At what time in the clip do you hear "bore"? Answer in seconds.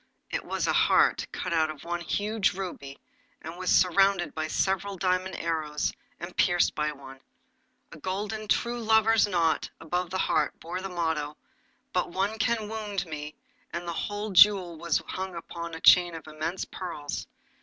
10.59-10.81